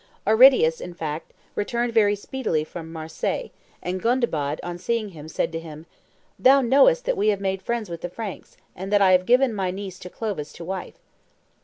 "Aridius, 0.25 0.81
in 0.81 0.95
fact, 0.95 1.31
returned 1.53 1.93
very 1.93 2.15
speedily 2.15 2.63
from 2.63 2.91
Marseilles, 2.91 3.51
and 3.83 4.01
Gondebaud, 4.01 4.59
on 4.63 4.79
seeing 4.79 5.09
him, 5.09 5.27
said 5.27 5.51
to 5.51 5.59
him, 5.59 5.85
'Thou 6.39 6.61
knowest 6.61 7.05
that 7.05 7.15
we 7.15 7.27
have 7.27 7.39
made 7.39 7.61
friends 7.61 7.87
with 7.87 8.01
the 8.01 8.09
Franks, 8.09 8.57
and 8.75 8.91
that 8.91 9.01
I 9.03 9.11
have 9.11 9.27
given 9.27 9.53
my 9.53 9.69
niece 9.69 9.99
to 9.99 10.09
Clovis 10.09 10.53
to 10.53 10.65
wife. 10.65 10.97